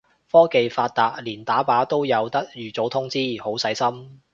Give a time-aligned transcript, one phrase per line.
[0.31, 4.19] 科技發達連打靶都有得預早通知，好細心